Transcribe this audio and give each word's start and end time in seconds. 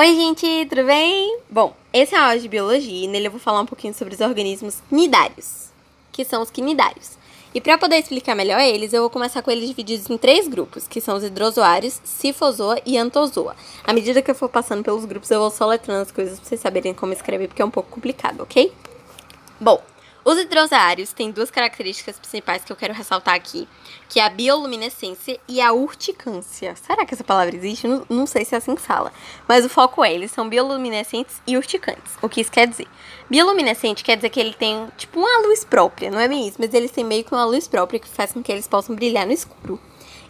Oi, 0.00 0.14
gente, 0.14 0.46
tudo 0.68 0.84
bem? 0.84 1.40
Bom, 1.50 1.74
esse 1.92 2.14
é 2.14 2.18
a 2.18 2.22
aula 2.22 2.38
de 2.38 2.48
biologia 2.48 3.04
e 3.04 3.08
nele 3.08 3.26
eu 3.26 3.32
vou 3.32 3.40
falar 3.40 3.60
um 3.60 3.66
pouquinho 3.66 3.92
sobre 3.92 4.14
os 4.14 4.20
organismos 4.20 4.80
quinidários, 4.88 5.70
que 6.12 6.24
são 6.24 6.40
os 6.40 6.52
quinidários. 6.52 7.18
E 7.52 7.60
para 7.60 7.76
poder 7.76 7.96
explicar 7.96 8.36
melhor 8.36 8.60
eles, 8.60 8.92
eu 8.92 9.00
vou 9.00 9.10
começar 9.10 9.42
com 9.42 9.50
eles 9.50 9.66
divididos 9.66 10.08
em 10.08 10.16
três 10.16 10.46
grupos, 10.46 10.86
que 10.86 11.00
são 11.00 11.16
os 11.16 11.24
hidrozoários, 11.24 12.00
cifozoa 12.04 12.80
e 12.86 12.96
antozoa. 12.96 13.56
À 13.82 13.92
medida 13.92 14.22
que 14.22 14.30
eu 14.30 14.36
for 14.36 14.48
passando 14.48 14.84
pelos 14.84 15.04
grupos, 15.04 15.32
eu 15.32 15.40
vou 15.40 15.50
só 15.50 15.66
letrando 15.66 16.02
as 16.02 16.12
coisas 16.12 16.38
pra 16.38 16.48
vocês 16.48 16.60
saberem 16.60 16.94
como 16.94 17.12
escrever, 17.12 17.48
porque 17.48 17.60
é 17.60 17.64
um 17.64 17.70
pouco 17.70 17.90
complicado, 17.90 18.42
ok? 18.42 18.72
Bom, 19.60 19.82
os 20.24 20.38
hidrosários 20.38 21.12
têm 21.12 21.30
duas 21.30 21.50
características 21.50 22.18
principais 22.18 22.64
que 22.64 22.70
eu 22.72 22.76
quero 22.76 22.92
ressaltar 22.92 23.34
aqui, 23.34 23.68
que 24.08 24.20
é 24.20 24.24
a 24.24 24.28
bioluminescência 24.28 25.38
e 25.48 25.60
a 25.60 25.72
urticância. 25.72 26.74
Será 26.76 27.06
que 27.06 27.14
essa 27.14 27.24
palavra 27.24 27.54
existe? 27.54 27.86
Não, 27.86 28.04
não 28.08 28.26
sei 28.26 28.44
se 28.44 28.54
é 28.54 28.58
assim 28.58 28.74
que 28.74 28.82
fala. 28.82 29.12
Mas 29.46 29.64
o 29.64 29.68
foco 29.68 30.04
é, 30.04 30.12
eles 30.12 30.30
são 30.30 30.48
bioluminescentes 30.48 31.40
e 31.46 31.56
urticantes. 31.56 32.14
O 32.20 32.28
que 32.28 32.40
isso 32.40 32.52
quer 32.52 32.66
dizer? 32.66 32.86
Bioluminescente 33.30 34.04
quer 34.04 34.16
dizer 34.16 34.30
que 34.30 34.40
ele 34.40 34.54
tem, 34.54 34.88
tipo, 34.96 35.20
uma 35.20 35.46
luz 35.46 35.64
própria, 35.64 36.10
não 36.10 36.20
é 36.20 36.28
bem 36.28 36.46
isso, 36.46 36.56
mas 36.58 36.74
eles 36.74 36.90
têm 36.90 37.04
meio 37.04 37.24
que 37.24 37.32
uma 37.32 37.44
luz 37.44 37.66
própria 37.66 38.00
que 38.00 38.08
faz 38.08 38.32
com 38.32 38.42
que 38.42 38.52
eles 38.52 38.68
possam 38.68 38.94
brilhar 38.94 39.26
no 39.26 39.32
escuro. 39.32 39.80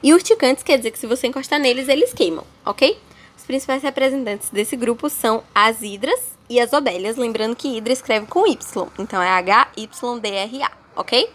E 0.02 0.12
urticantes 0.12 0.62
quer 0.62 0.76
dizer 0.76 0.92
que 0.92 0.98
se 0.98 1.06
você 1.06 1.26
encostar 1.26 1.58
neles, 1.58 1.88
eles 1.88 2.12
queimam, 2.12 2.44
ok? 2.64 2.98
Os 3.36 3.44
principais 3.44 3.82
representantes 3.82 4.50
desse 4.50 4.76
grupo 4.76 5.10
são 5.10 5.42
as 5.54 5.82
hidras, 5.82 6.37
e 6.48 6.60
as 6.60 6.72
obélias, 6.72 7.16
lembrando 7.16 7.56
que 7.56 7.76
Hidra 7.76 7.92
escreve 7.92 8.26
com 8.26 8.46
Y, 8.46 8.88
então 8.98 9.22
é 9.22 9.28
H-Y-D-R-A, 9.28 10.70
ok? 10.96 11.30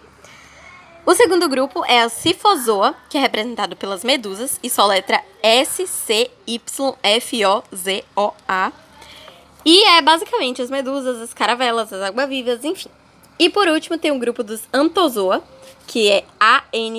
O 1.05 1.13
segundo 1.13 1.49
grupo 1.49 1.83
é 1.85 2.01
a 2.01 2.07
Cifozoa, 2.07 2.95
que 3.09 3.17
é 3.17 3.21
representado 3.21 3.75
pelas 3.75 4.05
medusas, 4.05 4.57
e 4.63 4.69
sua 4.69 4.85
letra 4.85 5.21
S-C-Y-F-O-Z-O-A. 5.41 6.31
E 9.65 9.83
é 9.83 10.01
basicamente 10.01 10.61
as 10.61 10.69
medusas, 10.69 11.21
as 11.21 11.33
caravelas, 11.33 11.91
as 11.91 12.01
água-vivas, 12.01 12.63
enfim. 12.63 12.89
E 13.37 13.49
por 13.49 13.67
último 13.67 13.97
tem 13.97 14.11
o 14.11 14.19
grupo 14.19 14.43
dos 14.43 14.61
Anthozoa, 14.73 15.43
que 15.85 16.09
é 16.09 16.23
A-N-T-H-O-Z-O-A, 16.39 16.93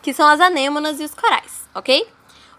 que 0.00 0.14
são 0.14 0.26
as 0.26 0.40
anêmonas 0.40 0.98
e 1.00 1.04
os 1.04 1.14
corais, 1.14 1.68
ok? 1.74 2.06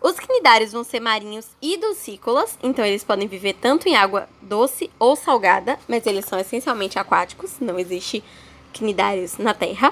Os 0.06 0.20
cnidários 0.20 0.72
vão 0.72 0.84
ser 0.84 1.00
marinhos 1.00 1.48
e 1.60 1.78
dulcícolas, 1.78 2.60
então 2.62 2.86
eles 2.86 3.04
podem 3.04 3.28
viver 3.28 3.54
tanto 3.54 3.90
em 3.90 3.96
água 3.96 4.30
doce 4.40 4.88
ou 5.00 5.16
salgada, 5.16 5.80
mas 5.88 6.06
eles 6.06 6.26
são 6.26 6.38
essencialmente 6.38 7.00
aquáticos, 7.00 7.54
não 7.60 7.80
existe 7.80 8.24
cnidários 8.72 9.40
na 9.40 9.52
terra. 9.56 9.92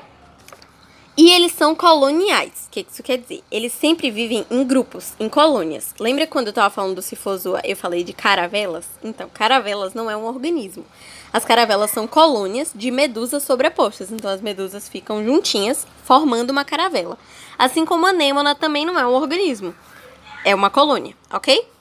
E 1.17 1.31
eles 1.31 1.52
são 1.53 1.73
coloniais. 1.73 2.67
O 2.67 2.69
que 2.69 2.86
isso 2.88 3.02
quer 3.02 3.17
dizer? 3.17 3.44
Eles 3.50 3.73
sempre 3.73 4.11
vivem 4.11 4.45
em 4.52 4.64
grupos, 4.64 5.14
em 5.19 5.28
colônias. 5.28 5.95
Lembra 6.00 6.28
quando 6.28 6.45
eu 6.45 6.52
estava 6.52 6.69
falando 6.69 6.94
do 6.94 7.02
Cifozoa, 7.02 7.61
eu 7.64 7.75
falei 7.75 8.03
de 8.03 8.14
caravelas? 8.14 8.86
Então, 9.03 9.28
caravelas 9.34 9.95
não 9.95 10.11
é 10.11 10.16
um 10.16 10.28
organismo. 10.28 10.86
As 11.31 11.44
caravelas 11.44 11.89
são 11.89 12.06
colônias 12.06 12.72
de 12.75 12.91
medusas 12.91 13.41
sobrepostas. 13.41 14.11
Então, 14.11 14.30
as 14.30 14.41
medusas 14.41 14.88
ficam 14.88 15.23
juntinhas, 15.25 15.88
formando 16.03 16.52
uma 16.52 16.64
caravela. 16.64 17.17
Assim 17.58 17.84
como 17.84 18.06
a 18.06 18.09
anêmona 18.09 18.53
também 18.53 18.86
não 18.86 19.00
é 19.00 19.08
um 19.08 19.14
organismo 19.14 19.73
é 20.44 20.53
uma 20.53 20.69
colônia, 20.69 21.16
ok? 21.31 21.73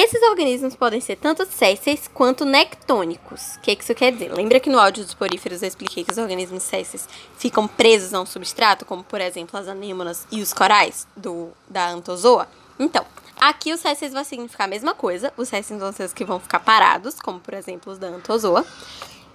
Esses 0.00 0.22
organismos 0.22 0.76
podem 0.76 1.00
ser 1.00 1.16
tanto 1.16 1.44
sésseis 1.44 2.08
quanto 2.14 2.44
nectônicos. 2.44 3.56
O 3.56 3.60
que, 3.60 3.74
que 3.74 3.82
isso 3.82 3.94
quer 3.96 4.12
dizer? 4.12 4.32
Lembra 4.32 4.60
que 4.60 4.70
no 4.70 4.78
áudio 4.78 5.02
dos 5.02 5.12
poríferos 5.12 5.60
eu 5.60 5.66
expliquei 5.66 6.04
que 6.04 6.12
os 6.12 6.18
organismos 6.18 6.62
sésseis 6.62 7.08
ficam 7.36 7.66
presos 7.66 8.14
a 8.14 8.20
um 8.20 8.24
substrato, 8.24 8.84
como 8.84 9.02
por 9.02 9.20
exemplo 9.20 9.58
as 9.58 9.66
anêmonas 9.66 10.24
e 10.30 10.40
os 10.40 10.52
corais 10.52 11.04
do, 11.16 11.48
da 11.68 11.90
antozoa? 11.90 12.46
Então, 12.78 13.04
aqui 13.40 13.72
os 13.72 13.80
sésseis 13.80 14.12
vai 14.12 14.24
significar 14.24 14.68
a 14.68 14.70
mesma 14.70 14.94
coisa. 14.94 15.32
Os 15.36 15.48
sésseis 15.48 15.80
vão 15.80 15.90
ser 15.90 16.04
os 16.04 16.12
que 16.12 16.24
vão 16.24 16.38
ficar 16.38 16.60
parados, 16.60 17.20
como 17.20 17.40
por 17.40 17.54
exemplo 17.54 17.92
os 17.92 17.98
da 17.98 18.06
antozoa. 18.06 18.64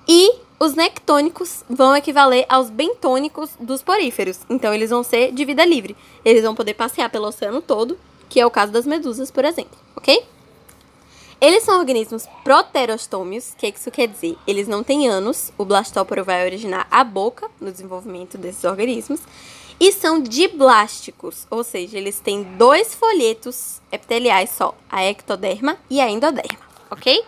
E 0.08 0.34
os 0.58 0.76
nectônicos 0.76 1.66
vão 1.70 1.94
equivaler 1.94 2.46
aos 2.48 2.70
bentônicos 2.70 3.52
dos 3.60 3.84
poríferos. 3.84 4.40
Então, 4.50 4.74
eles 4.74 4.92
vão 4.92 5.04
ser 5.04 5.34
de 5.34 5.44
vida 5.44 5.66
livre. 5.66 5.94
Eles 6.24 6.44
vão 6.44 6.56
poder 6.56 6.74
passear 6.74 7.10
pelo 7.10 7.28
oceano 7.28 7.62
todo 7.62 8.00
que 8.34 8.40
é 8.40 8.46
o 8.48 8.50
caso 8.50 8.72
das 8.72 8.88
medusas, 8.88 9.30
por 9.30 9.46
exemplo, 9.46 9.78
ok? 9.96 10.26
Eles 11.40 11.62
são 11.62 11.78
organismos 11.78 12.26
proterostômios, 12.44 13.52
o 13.52 13.58
que 13.58 13.68
isso 13.68 13.92
quer 13.92 14.08
dizer? 14.08 14.36
Eles 14.48 14.68
não 14.68 14.82
têm 14.84 15.08
ânus, 15.08 15.54
o 15.56 15.64
blastóporo 15.64 16.24
vai 16.24 16.44
originar 16.44 16.88
a 16.90 17.04
boca 17.04 17.48
no 17.62 17.72
desenvolvimento 17.72 18.36
desses 18.36 18.64
organismos, 18.64 19.22
e 19.80 19.92
são 19.92 20.20
diblásticos, 20.20 21.46
ou 21.48 21.64
seja, 21.64 21.96
eles 21.96 22.20
têm 22.20 22.42
dois 22.58 22.96
folhetos 22.96 23.80
epiteliais 23.92 24.50
só, 24.50 24.76
a 24.90 25.06
ectoderma 25.06 25.78
e 25.88 26.02
a 26.02 26.10
endoderma, 26.10 26.66
ok? 26.90 27.24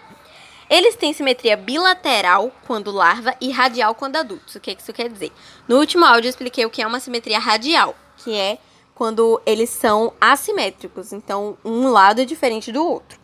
Eles 0.67 0.95
têm 0.95 1.13
simetria 1.13 1.55
bilateral 1.55 2.51
quando 2.66 2.89
larva 2.89 3.35
e 3.39 3.51
radial 3.51 3.93
quando 3.93 4.16
adultos. 4.16 4.55
O 4.55 4.59
que 4.59 4.72
isso 4.72 4.91
quer 4.91 5.07
dizer? 5.07 5.31
No 5.67 5.77
último 5.77 6.03
áudio 6.03 6.29
eu 6.29 6.31
expliquei 6.31 6.66
o 6.66 6.69
que 6.72 6.81
é 6.81 6.87
uma 6.87 6.99
simetria 6.99 7.37
radial, 7.37 7.95
que 8.17 8.33
é 8.33 8.57
quando 8.95 9.41
eles 9.45 9.69
são 9.69 10.13
assimétricos, 10.19 11.11
então 11.11 11.57
um 11.63 11.89
lado 11.89 12.22
é 12.22 12.25
diferente 12.25 12.72
do 12.72 12.83
outro. 12.83 13.19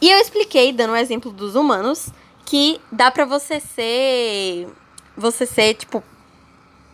E 0.00 0.10
eu 0.10 0.18
expliquei, 0.18 0.72
dando 0.72 0.92
um 0.92 0.96
exemplo 0.96 1.30
dos 1.30 1.54
humanos, 1.54 2.10
que 2.44 2.80
dá 2.90 3.10
para 3.10 3.24
você 3.24 3.60
ser 3.60 4.68
você 5.16 5.46
ser 5.46 5.74
tipo 5.74 6.02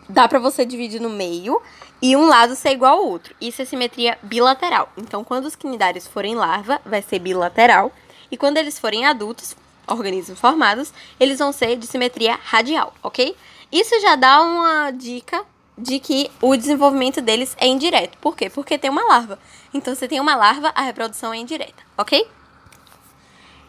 dá 0.09 0.29
para 0.29 0.39
você 0.39 0.65
dividir 0.65 1.01
no 1.01 1.09
meio 1.09 1.61
e 2.03 2.15
um 2.15 2.27
lado 2.27 2.55
ser 2.55 2.73
igual 2.73 2.99
ao 2.99 3.07
outro. 3.07 3.35
Isso 3.41 3.63
é 3.63 3.65
simetria 3.65 4.19
bilateral. 4.23 4.93
Então, 4.97 5.25
quando 5.25 5.47
os 5.47 5.57
quinidários 5.57 6.07
forem 6.07 6.35
larva, 6.35 6.81
vai 6.85 7.01
ser 7.01 7.19
bilateral, 7.19 7.91
e 8.31 8.37
quando 8.37 8.59
eles 8.59 8.79
forem 8.79 9.07
adultos, 9.07 9.57
organismos 9.89 10.39
formados, 10.39 10.93
eles 11.19 11.39
vão 11.39 11.53
ser 11.53 11.77
de 11.77 11.87
simetria 11.87 12.39
radial, 12.45 12.93
ok? 13.03 13.35
Isso 13.73 13.99
já 14.01 14.15
dá 14.15 14.43
uma 14.43 14.91
dica 14.91 15.45
de 15.77 15.99
que 15.99 16.31
o 16.41 16.57
desenvolvimento 16.57 17.21
deles 17.21 17.55
é 17.59 17.67
indireto. 17.67 18.17
Por 18.19 18.37
quê? 18.37 18.49
Porque 18.49 18.79
tem 18.79 18.91
uma 18.91 19.05
larva. 19.05 19.39
Então, 19.75 19.95
se 19.95 20.09
tem 20.09 20.21
uma 20.21 20.35
larva, 20.35 20.73
a 20.75 20.83
reprodução 20.83 21.35
é 21.35 21.37
indireta, 21.37 21.83
ok? 21.99 22.27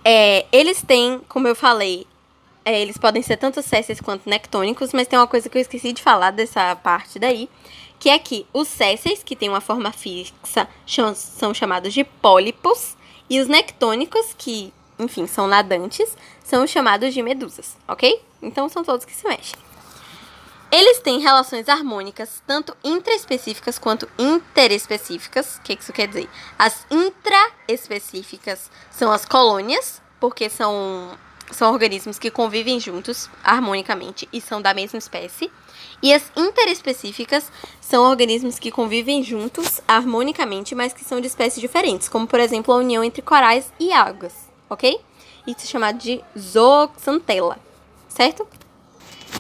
É, 0.06 0.46
eles 0.52 0.82
têm, 0.82 1.20
como 1.28 1.48
eu 1.48 1.56
falei, 1.56 2.08
é, 2.64 2.82
eles 2.82 2.98
podem 2.98 3.22
ser 3.22 3.38
tanto 3.38 3.62
sésseis 3.62 4.00
quanto 4.00 4.30
nectônicos, 4.30 4.94
mas 4.94 5.08
tem 5.08 5.20
uma 5.20 5.28
coisa 5.28 5.50
que 5.50 5.58
eu 5.58 5.62
esqueci 5.62 5.92
de 5.92 6.02
falar 6.02 6.32
dessa 6.32 6.76
parte 6.78 7.20
daí, 7.20 7.50
que 8.00 8.10
é 8.10 8.18
que 8.18 8.46
os 8.54 8.68
sésseis, 8.68 9.24
que 9.24 9.36
têm 9.36 9.50
uma 9.50 9.62
forma 9.62 9.92
fixa, 9.92 10.68
são 11.16 11.54
chamados 11.54 11.94
de 11.94 12.04
pólipos, 12.04 12.96
e 13.30 13.42
os 13.42 13.48
nectônicos, 13.48 14.34
que, 14.38 14.74
enfim, 14.98 15.28
são 15.28 15.48
nadantes, 15.48 16.16
são 16.44 16.66
chamados 16.66 17.14
de 17.14 17.22
medusas, 17.22 17.76
ok? 17.88 18.22
Então, 18.42 18.70
são 18.70 18.84
todos 18.84 19.06
que 19.06 19.14
se 19.14 19.28
mexem. 19.28 19.67
Eles 20.70 21.00
têm 21.00 21.20
relações 21.20 21.70
harmônicas, 21.70 22.44
tanto 22.46 22.76
intraespecíficas 22.84 23.80
quanto 23.80 24.08
interespecíficas. 24.18 25.56
O 25.56 25.62
que 25.62 25.74
isso 25.74 25.94
quer 25.94 26.08
dizer? 26.08 26.30
As 26.60 26.86
intraespecíficas 26.92 28.70
são 28.92 29.12
as 29.12 29.24
colônias, 29.24 30.02
porque 30.20 30.50
são, 30.50 31.18
são 31.52 31.72
organismos 31.72 32.20
que 32.20 32.30
convivem 32.30 32.82
juntos 32.82 33.30
harmonicamente 33.42 34.28
e 34.34 34.42
são 34.42 34.62
da 34.62 34.74
mesma 34.74 35.00
espécie. 35.00 35.50
E 36.04 36.14
as 36.14 36.30
interespecíficas 36.36 37.50
são 37.80 38.04
organismos 38.04 38.60
que 38.60 38.70
convivem 38.70 39.24
juntos 39.24 39.80
harmonicamente, 39.88 40.76
mas 40.76 40.92
que 40.92 41.04
são 41.04 41.22
de 41.22 41.28
espécies 41.28 41.62
diferentes, 41.62 42.10
como 42.10 42.28
por 42.28 42.42
exemplo 42.42 42.74
a 42.74 42.78
união 42.78 43.04
entre 43.04 43.22
corais 43.22 43.72
e 43.80 43.94
águas, 43.94 44.34
ok? 44.70 45.00
Isso 45.48 45.64
é 45.64 45.66
chamado 45.66 45.98
de 45.98 46.22
zooxantela, 46.38 47.58
certo? 48.10 48.46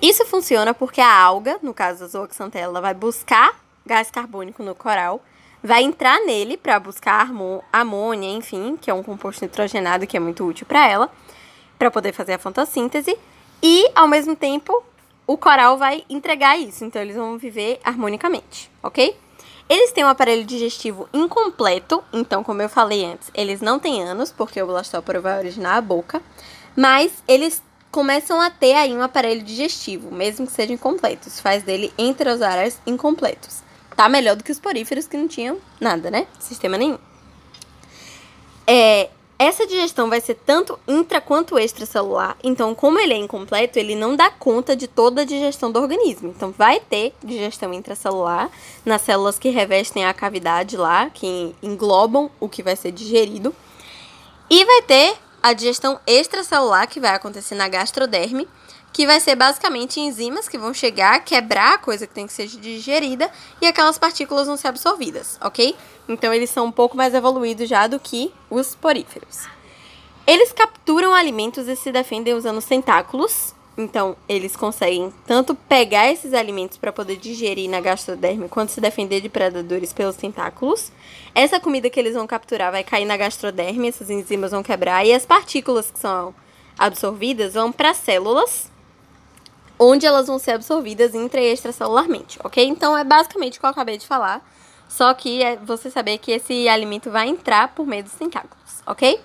Isso 0.01 0.25
funciona 0.25 0.73
porque 0.73 1.01
a 1.01 1.11
alga, 1.11 1.57
no 1.63 1.73
caso 1.73 2.01
da 2.01 2.07
zooxantela, 2.07 2.79
vai 2.79 2.93
buscar 2.93 3.59
gás 3.85 4.11
carbônico 4.11 4.61
no 4.61 4.75
coral, 4.75 5.23
vai 5.63 5.83
entrar 5.83 6.19
nele 6.19 6.55
para 6.55 6.79
buscar 6.79 7.27
amônia, 7.73 8.29
enfim, 8.29 8.77
que 8.79 8.91
é 8.91 8.93
um 8.93 9.01
composto 9.01 9.43
nitrogenado 9.43 10.05
que 10.05 10.15
é 10.15 10.19
muito 10.19 10.45
útil 10.45 10.67
para 10.67 10.87
ela, 10.87 11.09
para 11.79 11.89
poder 11.89 12.13
fazer 12.13 12.33
a 12.33 12.39
fotossíntese, 12.39 13.17
e 13.61 13.89
ao 13.95 14.07
mesmo 14.07 14.35
tempo 14.35 14.83
o 15.25 15.37
coral 15.37 15.77
vai 15.77 16.05
entregar 16.09 16.57
isso, 16.57 16.85
então 16.85 17.01
eles 17.01 17.15
vão 17.15 17.37
viver 17.37 17.79
harmonicamente, 17.83 18.69
ok? 18.83 19.17
Eles 19.67 19.91
têm 19.91 20.05
um 20.05 20.09
aparelho 20.09 20.45
digestivo 20.45 21.09
incompleto, 21.11 22.03
então, 22.13 22.43
como 22.43 22.61
eu 22.61 22.69
falei 22.69 23.03
antes, 23.03 23.29
eles 23.33 23.59
não 23.59 23.79
têm 23.79 24.01
ânus, 24.01 24.31
porque 24.31 24.61
o 24.61 24.67
blastóporo 24.67 25.21
vai 25.21 25.37
originar 25.39 25.75
a 25.75 25.81
boca, 25.81 26.21
mas 26.75 27.11
eles 27.27 27.61
começam 27.91 28.39
a 28.41 28.49
ter 28.49 28.73
aí 28.73 28.93
um 28.93 29.01
aparelho 29.01 29.41
digestivo, 29.41 30.13
mesmo 30.13 30.45
que 30.45 30.53
seja 30.53 30.73
incompleto. 30.73 31.27
Isso 31.27 31.41
faz 31.41 31.63
dele 31.63 31.93
enterosários 31.97 32.77
incompletos. 32.85 33.61
Tá 33.95 34.07
melhor 34.07 34.35
do 34.35 34.43
que 34.43 34.51
os 34.51 34.59
poríferos 34.59 35.07
que 35.07 35.17
não 35.17 35.27
tinham 35.27 35.57
nada, 35.79 36.11
né? 36.11 36.27
Sistema 36.39 36.77
nenhum. 36.77 36.99
É, 38.67 39.09
Essa 39.39 39.67
digestão 39.67 40.09
vai 40.09 40.19
ser 40.19 40.33
tanto 40.33 40.79
intra 40.87 41.21
quanto 41.21 41.59
extracelular, 41.59 42.35
então, 42.43 42.73
como 42.73 42.99
ele 42.99 43.13
é 43.13 43.17
incompleto, 43.17 43.77
ele 43.77 43.95
não 43.95 44.15
dá 44.15 44.31
conta 44.31 44.75
de 44.75 44.87
toda 44.87 45.21
a 45.21 45.25
digestão 45.25 45.71
do 45.71 45.79
organismo. 45.79 46.29
Então, 46.35 46.51
vai 46.51 46.79
ter 46.79 47.13
digestão 47.23 47.71
intracelular 47.71 48.49
nas 48.83 49.03
células 49.03 49.37
que 49.37 49.49
revestem 49.49 50.05
a 50.05 50.13
cavidade 50.13 50.75
lá, 50.75 51.11
que 51.11 51.55
englobam 51.61 52.31
o 52.39 52.49
que 52.49 52.63
vai 52.63 52.75
ser 52.75 52.91
digerido, 52.91 53.53
e 54.49 54.65
vai 54.65 54.81
ter 54.81 55.15
a 55.41 55.53
digestão 55.53 55.99
extracelular, 56.05 56.87
que 56.87 56.99
vai 56.99 57.15
acontecer 57.15 57.55
na 57.55 57.67
gastroderme, 57.67 58.47
que 58.91 59.05
vai 59.05 59.19
ser 59.19 59.35
basicamente 59.35 59.99
enzimas 59.99 60.47
que 60.49 60.57
vão 60.57 60.73
chegar, 60.73 61.23
quebrar 61.23 61.75
a 61.75 61.77
coisa 61.77 62.07
que 62.07 62.13
tem 62.13 62.25
que 62.25 62.33
ser 62.33 62.47
digerida 62.47 63.29
e 63.61 63.67
aquelas 63.67 63.97
partículas 63.97 64.47
vão 64.47 64.57
ser 64.57 64.69
absorvidas, 64.69 65.37
ok? 65.41 65.75
Então 66.09 66.33
eles 66.33 66.49
são 66.49 66.65
um 66.65 66.71
pouco 66.71 66.97
mais 66.97 67.13
evoluídos 67.13 67.69
já 67.69 67.85
do 67.85 67.99
que 67.99 68.33
os 68.49 68.73
poríferos. 68.73 69.47
Eles 70.25 70.51
capturam 70.51 71.13
alimentos 71.13 71.67
e 71.67 71.75
se 71.75 71.91
defendem 71.91 72.33
usando 72.33 72.57
os 72.57 72.65
tentáculos. 72.65 73.53
Então, 73.77 74.17
eles 74.27 74.55
conseguem 74.55 75.13
tanto 75.27 75.53
pegar 75.53 76.11
esses 76.11 76.33
alimentos 76.33 76.77
para 76.77 76.91
poder 76.91 77.17
digerir 77.17 77.69
na 77.69 77.79
gastroderme, 77.79 78.49
quanto 78.49 78.71
se 78.71 78.81
defender 78.81 79.21
de 79.21 79.29
predadores 79.29 79.93
pelos 79.93 80.15
tentáculos. 80.15 80.91
Essa 81.35 81.59
comida 81.59 81.87
que 81.87 81.99
eles 81.99 82.15
vão 82.15 82.25
capturar 82.25 82.71
vai 82.71 82.83
cair 82.83 83.05
na 83.05 83.15
gastroderme, 83.15 83.87
essas 83.87 84.09
enzimas 84.09 84.49
vão 84.49 84.63
quebrar 84.63 85.05
e 85.05 85.13
as 85.13 85.27
partículas 85.27 85.91
que 85.91 85.99
são 85.99 86.33
absorvidas 86.77 87.53
vão 87.53 87.71
para 87.71 87.93
células 87.93 88.71
onde 89.79 90.05
elas 90.05 90.27
vão 90.27 90.39
ser 90.39 90.51
absorvidas 90.51 91.13
intra 91.13 91.39
e 91.39 91.51
extracelularmente, 91.51 92.39
ok? 92.43 92.65
Então 92.65 92.97
é 92.97 93.03
basicamente 93.03 93.57
o 93.57 93.59
que 93.59 93.65
eu 93.65 93.69
acabei 93.69 93.97
de 93.97 94.07
falar, 94.07 94.43
só 94.89 95.13
que 95.13 95.43
é 95.43 95.55
você 95.55 95.91
saber 95.91 96.17
que 96.17 96.31
esse 96.31 96.67
alimento 96.67 97.11
vai 97.11 97.27
entrar 97.27 97.69
por 97.69 97.85
meio 97.85 98.03
dos 98.03 98.13
tentáculos, 98.13 98.81
ok? 98.85 99.19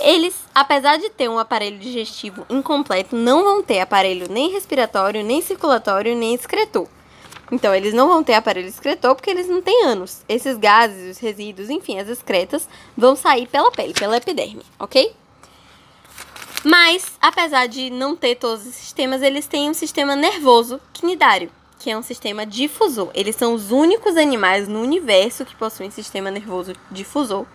Eles, 0.00 0.34
apesar 0.54 0.96
de 0.98 1.10
ter 1.10 1.28
um 1.28 1.38
aparelho 1.38 1.78
digestivo 1.78 2.46
incompleto, 2.48 3.16
não 3.16 3.42
vão 3.42 3.62
ter 3.62 3.80
aparelho 3.80 4.28
nem 4.30 4.50
respiratório, 4.50 5.24
nem 5.24 5.42
circulatório, 5.42 6.14
nem 6.14 6.34
excretor. 6.34 6.86
Então, 7.50 7.74
eles 7.74 7.94
não 7.94 8.08
vão 8.08 8.22
ter 8.22 8.34
aparelho 8.34 8.68
excretor 8.68 9.14
porque 9.14 9.30
eles 9.30 9.48
não 9.48 9.62
têm 9.62 9.84
ânus. 9.84 10.22
Esses 10.28 10.56
gases, 10.56 11.16
os 11.16 11.18
resíduos, 11.18 11.70
enfim, 11.70 11.98
as 11.98 12.08
excretas, 12.08 12.68
vão 12.96 13.16
sair 13.16 13.46
pela 13.46 13.70
pele, 13.72 13.94
pela 13.94 14.18
epiderme, 14.18 14.62
ok? 14.78 15.14
Mas, 16.64 17.12
apesar 17.20 17.66
de 17.66 17.88
não 17.88 18.14
ter 18.14 18.34
todos 18.34 18.66
os 18.66 18.74
sistemas, 18.74 19.22
eles 19.22 19.46
têm 19.46 19.70
um 19.70 19.74
sistema 19.74 20.14
nervoso 20.14 20.80
quinidário, 20.92 21.50
que 21.78 21.90
é 21.90 21.96
um 21.96 22.02
sistema 22.02 22.44
difusor. 22.44 23.10
Eles 23.14 23.36
são 23.36 23.54
os 23.54 23.70
únicos 23.70 24.16
animais 24.16 24.68
no 24.68 24.82
universo 24.82 25.44
que 25.44 25.56
possuem 25.56 25.90
sistema 25.90 26.30
nervoso 26.30 26.74
difusor, 26.90 27.46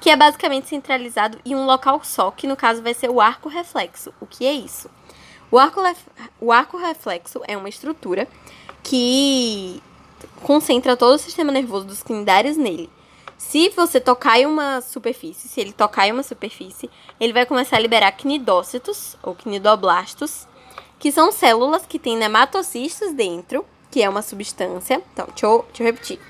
que 0.00 0.10
é 0.10 0.16
basicamente 0.16 0.68
centralizado 0.68 1.38
em 1.44 1.54
um 1.54 1.66
local 1.66 2.00
só, 2.04 2.30
que 2.30 2.46
no 2.46 2.56
caso 2.56 2.82
vai 2.82 2.94
ser 2.94 3.10
o 3.10 3.20
arco 3.20 3.48
reflexo. 3.48 4.12
O 4.20 4.26
que 4.26 4.46
é 4.46 4.52
isso? 4.52 4.88
O 5.50 5.58
arco, 5.58 5.80
o 6.40 6.52
arco 6.52 6.76
reflexo 6.76 7.40
é 7.46 7.56
uma 7.56 7.68
estrutura 7.68 8.28
que 8.82 9.82
concentra 10.42 10.96
todo 10.96 11.14
o 11.14 11.18
sistema 11.18 11.52
nervoso 11.52 11.86
dos 11.86 12.02
quinidários 12.02 12.56
nele. 12.56 12.90
Se 13.36 13.68
você 13.70 14.00
tocar 14.00 14.38
em 14.38 14.46
uma 14.46 14.80
superfície, 14.80 15.48
se 15.48 15.60
ele 15.60 15.72
tocar 15.72 16.08
em 16.08 16.12
uma 16.12 16.24
superfície, 16.24 16.90
ele 17.20 17.32
vai 17.32 17.46
começar 17.46 17.76
a 17.76 17.80
liberar 17.80 18.12
cnidócitos 18.12 19.16
ou 19.22 19.34
cnidoblastos, 19.34 20.46
que 20.98 21.12
são 21.12 21.30
células 21.30 21.86
que 21.86 21.98
têm 21.98 22.16
nematocistos 22.16 23.12
dentro, 23.12 23.64
que 23.90 24.02
é 24.02 24.08
uma 24.08 24.22
substância. 24.22 25.00
Então, 25.12 25.26
deixa 25.26 25.46
eu, 25.46 25.64
deixa 25.68 25.82
eu 25.82 25.86
repetir. 25.86 26.20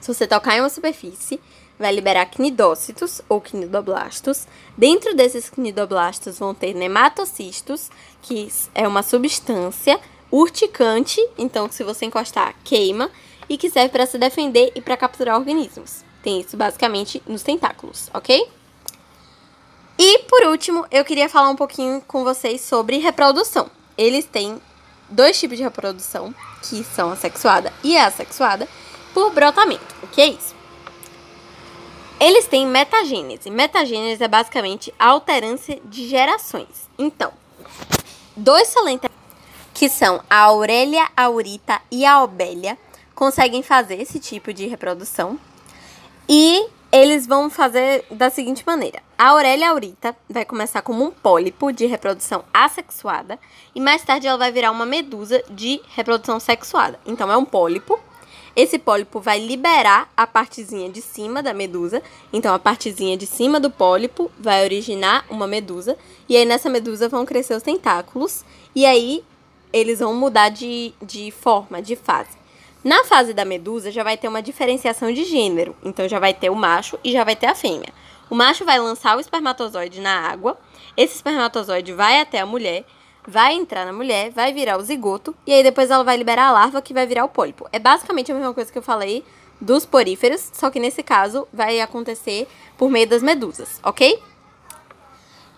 Se 0.00 0.14
você 0.14 0.26
tocar 0.28 0.56
em 0.56 0.60
uma 0.60 0.68
superfície, 0.68 1.40
vai 1.78 1.92
liberar 1.92 2.26
cnidócitos 2.26 3.20
ou 3.28 3.40
cnidoblastos. 3.40 4.46
Dentro 4.76 5.14
desses 5.14 5.48
cnidoblastos 5.48 6.38
vão 6.38 6.54
ter 6.54 6.74
nematocistos, 6.74 7.90
que 8.20 8.50
é 8.74 8.86
uma 8.86 9.02
substância 9.02 10.00
urticante, 10.30 11.20
então 11.38 11.70
se 11.70 11.84
você 11.84 12.04
encostar, 12.04 12.54
queima, 12.64 13.10
e 13.48 13.56
que 13.56 13.70
serve 13.70 13.90
para 13.90 14.06
se 14.06 14.18
defender 14.18 14.72
e 14.74 14.80
para 14.80 14.96
capturar 14.96 15.38
organismos. 15.38 16.04
Tem 16.22 16.40
isso 16.40 16.56
basicamente 16.56 17.22
nos 17.26 17.42
tentáculos, 17.42 18.10
ok? 18.12 18.46
E 19.98 20.18
por 20.20 20.42
último, 20.46 20.86
eu 20.90 21.04
queria 21.04 21.28
falar 21.28 21.48
um 21.48 21.56
pouquinho 21.56 22.02
com 22.06 22.22
vocês 22.24 22.60
sobre 22.60 22.98
reprodução. 22.98 23.70
Eles 23.96 24.24
têm 24.24 24.60
dois 25.08 25.38
tipos 25.40 25.56
de 25.56 25.62
reprodução, 25.62 26.34
que 26.62 26.84
são 26.84 27.10
a 27.10 27.16
sexuada 27.16 27.72
e 27.82 27.96
a 27.96 28.06
assexuada, 28.06 28.68
por 29.14 29.32
brotamento. 29.32 29.94
O 30.02 30.06
que 30.06 30.20
é 30.20 30.26
isso? 30.26 30.57
Eles 32.20 32.46
têm 32.46 32.66
metagênese. 32.66 33.50
Metagênese 33.50 34.22
é 34.22 34.28
basicamente 34.28 34.92
a 34.98 35.08
alterância 35.08 35.80
de 35.84 36.08
gerações. 36.08 36.88
Então, 36.98 37.32
dois 38.36 38.68
solentes 38.68 39.08
que 39.78 39.88
são 39.88 40.20
a 40.28 40.38
Aurélia 40.40 41.08
aurita 41.16 41.80
e 41.88 42.04
a 42.04 42.20
Obélia, 42.20 42.76
conseguem 43.14 43.62
fazer 43.62 44.00
esse 44.00 44.18
tipo 44.18 44.52
de 44.52 44.66
reprodução. 44.66 45.38
E 46.28 46.66
eles 46.90 47.28
vão 47.28 47.48
fazer 47.48 48.04
da 48.10 48.28
seguinte 48.28 48.64
maneira: 48.66 49.00
a 49.16 49.28
Aurélia 49.28 49.70
aurita 49.70 50.16
vai 50.28 50.44
começar 50.44 50.82
como 50.82 51.04
um 51.04 51.12
pólipo 51.12 51.70
de 51.70 51.86
reprodução 51.86 52.44
assexuada 52.52 53.38
e 53.72 53.80
mais 53.80 54.02
tarde 54.02 54.26
ela 54.26 54.36
vai 54.36 54.50
virar 54.50 54.72
uma 54.72 54.84
medusa 54.84 55.44
de 55.48 55.80
reprodução 55.94 56.40
sexuada. 56.40 56.98
Então 57.06 57.30
é 57.30 57.36
um 57.36 57.44
pólipo. 57.44 58.00
Esse 58.58 58.76
pólipo 58.76 59.20
vai 59.20 59.38
liberar 59.38 60.12
a 60.16 60.26
partezinha 60.26 60.90
de 60.90 61.00
cima 61.00 61.40
da 61.40 61.54
medusa. 61.54 62.02
Então 62.32 62.52
a 62.52 62.58
partezinha 62.58 63.16
de 63.16 63.24
cima 63.24 63.60
do 63.60 63.70
pólipo 63.70 64.32
vai 64.36 64.64
originar 64.64 65.24
uma 65.30 65.46
medusa 65.46 65.96
e 66.28 66.36
aí 66.36 66.44
nessa 66.44 66.68
medusa 66.68 67.08
vão 67.08 67.24
crescer 67.24 67.54
os 67.54 67.62
tentáculos 67.62 68.44
e 68.74 68.84
aí 68.84 69.24
eles 69.72 70.00
vão 70.00 70.12
mudar 70.12 70.48
de, 70.48 70.92
de 71.00 71.30
forma, 71.30 71.80
de 71.80 71.94
fase. 71.94 72.36
Na 72.82 73.04
fase 73.04 73.32
da 73.32 73.44
medusa 73.44 73.92
já 73.92 74.02
vai 74.02 74.16
ter 74.16 74.26
uma 74.26 74.42
diferenciação 74.42 75.12
de 75.12 75.22
gênero, 75.22 75.76
então 75.84 76.08
já 76.08 76.18
vai 76.18 76.34
ter 76.34 76.50
o 76.50 76.56
macho 76.56 76.98
e 77.04 77.12
já 77.12 77.22
vai 77.22 77.36
ter 77.36 77.46
a 77.46 77.54
fêmea. 77.54 77.92
O 78.28 78.34
macho 78.34 78.64
vai 78.64 78.80
lançar 78.80 79.16
o 79.16 79.20
espermatozoide 79.20 80.00
na 80.00 80.18
água, 80.18 80.58
esse 80.96 81.14
espermatozoide 81.14 81.92
vai 81.92 82.20
até 82.20 82.40
a 82.40 82.46
mulher, 82.46 82.84
vai 83.28 83.52
entrar 83.52 83.84
na 83.84 83.92
mulher, 83.92 84.30
vai 84.30 84.54
virar 84.54 84.78
o 84.78 84.82
zigoto 84.82 85.36
e 85.46 85.52
aí 85.52 85.62
depois 85.62 85.90
ela 85.90 86.02
vai 86.02 86.16
liberar 86.16 86.48
a 86.48 86.50
larva 86.50 86.80
que 86.80 86.94
vai 86.94 87.06
virar 87.06 87.26
o 87.26 87.28
pólipo. 87.28 87.68
É 87.70 87.78
basicamente 87.78 88.32
a 88.32 88.34
mesma 88.34 88.54
coisa 88.54 88.72
que 88.72 88.78
eu 88.78 88.82
falei 88.82 89.22
dos 89.60 89.84
poríferos, 89.84 90.50
só 90.54 90.70
que 90.70 90.80
nesse 90.80 91.02
caso 91.02 91.46
vai 91.52 91.78
acontecer 91.80 92.48
por 92.78 92.90
meio 92.90 93.06
das 93.06 93.22
medusas, 93.22 93.80
ok? 93.82 94.18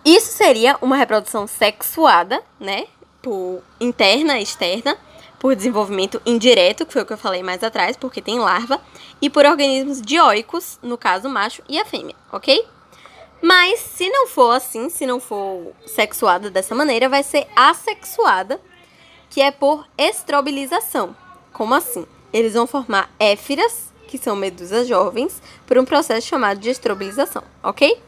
Isso 0.04 0.32
seria 0.32 0.76
uma 0.82 0.96
reprodução 0.96 1.46
sexuada, 1.46 2.42
né? 2.58 2.86
Por 3.22 3.62
interna 3.80 4.38
e 4.38 4.42
externa 4.42 4.98
por 5.40 5.56
desenvolvimento 5.56 6.20
indireto, 6.26 6.84
que 6.84 6.92
foi 6.92 7.00
o 7.00 7.06
que 7.06 7.14
eu 7.14 7.18
falei 7.18 7.42
mais 7.42 7.64
atrás, 7.64 7.96
porque 7.96 8.20
tem 8.20 8.38
larva, 8.38 8.78
e 9.22 9.30
por 9.30 9.46
organismos 9.46 10.02
dioicos, 10.02 10.78
no 10.82 10.98
caso 10.98 11.28
o 11.28 11.30
macho 11.30 11.62
e 11.66 11.80
a 11.80 11.84
fêmea, 11.84 12.14
ok? 12.30 12.62
Mas 13.42 13.80
se 13.80 14.08
não 14.10 14.26
for 14.26 14.50
assim, 14.50 14.90
se 14.90 15.06
não 15.06 15.18
for 15.18 15.72
sexuada 15.86 16.50
dessa 16.50 16.74
maneira, 16.74 17.08
vai 17.08 17.22
ser 17.22 17.46
assexuada, 17.56 18.60
que 19.30 19.40
é 19.40 19.50
por 19.50 19.86
estrobilização. 19.96 21.16
Como 21.52 21.74
assim? 21.74 22.06
Eles 22.32 22.52
vão 22.52 22.66
formar 22.66 23.10
éfiras, 23.18 23.92
que 24.06 24.18
são 24.18 24.36
medusas 24.36 24.86
jovens, 24.86 25.40
por 25.66 25.78
um 25.78 25.84
processo 25.84 26.26
chamado 26.26 26.58
de 26.58 26.68
estrobilização, 26.68 27.42
ok? 27.62 28.00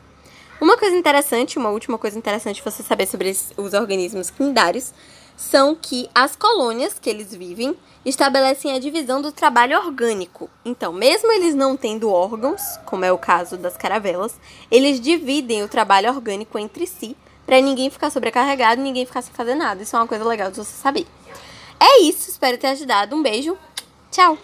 Uma 0.61 0.77
coisa 0.77 0.97
interessante, 0.97 1.59
uma 1.59 1.71
última 1.71 1.99
coisa 1.99 2.19
interessante 2.19 2.63
você 2.63 2.83
saber 2.83 3.07
sobre 3.07 3.37
os 3.57 3.73
organismos 3.73 4.31
quindários 4.31 4.93
são 5.37 5.75
que 5.75 6.09
as 6.15 6.37
colônias 6.37 6.99
que 6.99 7.11
eles 7.11 7.35
vivem 7.35 7.77
estabelecem 8.05 8.73
a 8.73 8.79
divisão 8.79 9.23
do 9.23 9.31
trabalho 9.31 9.79
orgânico. 9.79 10.51
Então, 10.65 10.93
mesmo 10.93 11.31
eles 11.33 11.55
não 11.55 11.77
tendo 11.77 12.11
órgãos, 12.11 12.61
como 12.85 13.05
é 13.05 13.13
o 13.13 13.19
caso 13.19 13.57
das 13.57 13.77
caravelas, 13.77 14.35
eles 14.71 15.01
dividem 15.01 15.63
o 15.63 15.69
trabalho 15.69 16.11
orgânico 16.11 16.59
entre 16.59 16.87
si 16.87 17.17
para 17.47 17.61
ninguém 17.61 17.91
ficar 17.91 18.11
sobrecarregado 18.11 18.81
ninguém 18.81 19.07
ficar 19.07 19.23
sem 19.23 19.35
fazer 19.35 19.55
nada. 19.55 19.83
Isso 19.83 19.95
é 19.97 19.99
uma 19.99 20.09
coisa 20.09 20.25
legal 20.25 20.51
de 20.51 20.57
você 20.57 20.77
saber. 20.77 21.07
É 21.79 22.03
isso, 22.03 22.31
espero 22.31 22.59
ter 22.59 22.69
ajudado. 22.69 23.15
Um 23.17 23.23
beijo. 23.23 23.57
Tchau. 24.11 24.39